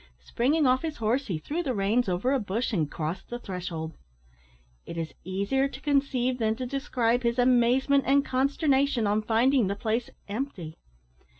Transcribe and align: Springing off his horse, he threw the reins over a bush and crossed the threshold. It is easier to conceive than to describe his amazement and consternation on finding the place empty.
Springing 0.25 0.65
off 0.65 0.81
his 0.81 0.97
horse, 0.97 1.27
he 1.27 1.37
threw 1.37 1.61
the 1.61 1.75
reins 1.75 2.09
over 2.09 2.31
a 2.33 2.39
bush 2.39 2.73
and 2.73 2.89
crossed 2.89 3.29
the 3.29 3.37
threshold. 3.37 3.93
It 4.83 4.97
is 4.97 5.13
easier 5.23 5.67
to 5.67 5.79
conceive 5.79 6.39
than 6.39 6.55
to 6.55 6.65
describe 6.65 7.21
his 7.21 7.37
amazement 7.37 8.05
and 8.07 8.25
consternation 8.25 9.05
on 9.05 9.21
finding 9.21 9.67
the 9.67 9.75
place 9.75 10.09
empty. 10.27 10.79